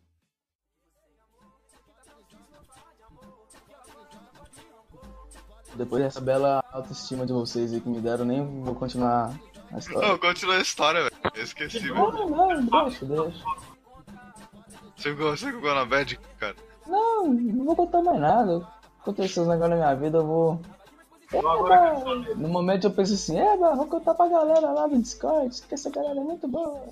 Depois 5.78 6.02
dessa 6.02 6.20
bela 6.20 6.64
autoestima 6.72 7.24
de 7.24 7.32
vocês 7.32 7.72
aí 7.72 7.80
que 7.80 7.88
me 7.88 8.00
deram, 8.00 8.24
nem 8.24 8.44
vou 8.62 8.74
continuar 8.74 9.32
a 9.72 9.78
história. 9.78 10.08
Não, 10.08 10.18
continua 10.18 10.56
a 10.56 10.60
história, 10.60 11.02
velho. 11.04 11.16
Eu 11.36 11.44
esqueci, 11.44 11.78
velho. 11.78 11.94
Não, 11.94 12.60
não, 12.60 12.84
deixa, 12.84 13.06
deixa. 13.06 13.44
Você 14.96 15.10
ficou, 15.10 15.36
você 15.36 15.52
ficou 15.52 15.74
na 15.74 15.84
bad, 15.84 16.18
cara. 16.40 16.56
Não, 16.84 17.28
não 17.28 17.64
vou 17.64 17.76
contar 17.76 18.02
mais 18.02 18.20
nada. 18.20 18.66
Aconteceu 19.00 19.44
uns 19.44 19.48
negócios 19.48 19.70
na 19.70 19.76
minha 19.76 19.94
vida, 19.94 20.18
eu 20.18 20.26
vou. 20.26 20.60
No 22.36 22.48
momento 22.48 22.88
eu 22.88 22.90
penso 22.90 23.14
assim, 23.14 23.38
é, 23.38 23.56
mano, 23.56 23.76
vou 23.76 23.86
contar 23.86 24.14
pra 24.14 24.26
galera 24.28 24.72
lá 24.72 24.88
do 24.88 24.98
Discord, 24.98 25.62
que 25.62 25.74
essa 25.74 25.90
galera 25.90 26.18
é 26.18 26.24
muito 26.24 26.48
boa. 26.48 26.88